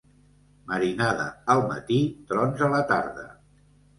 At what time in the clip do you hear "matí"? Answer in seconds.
1.73-1.99